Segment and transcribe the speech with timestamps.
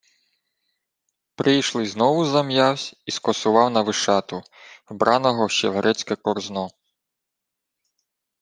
[1.35, 4.43] Прийшлий знову зам'явсь і скосував на Вишату,
[4.89, 6.69] вбраного в ще грецьке корзно.